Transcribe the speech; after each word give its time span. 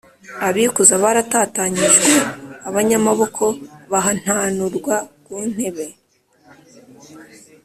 abikuza 0.47 0.93
baratatanyijwe, 1.03 2.11
abanyamaboko 2.69 3.43
bahantanurwa 3.91 4.95
ku 5.23 5.33
ntebe 5.51 5.87